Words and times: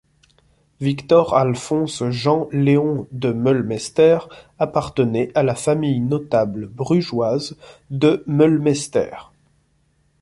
Victor 0.79 1.35
Alphonse 1.35 2.09
Jean 2.09 2.49
Léon 2.51 3.07
De 3.11 3.31
Meulemeester 3.31 4.17
appartenait 4.57 5.29
à 5.35 5.43
la 5.43 5.53
famille 5.53 5.99
notable 5.99 6.65
brugeoise 6.69 7.55
De 7.91 8.23
Meulemeester. 8.25 9.11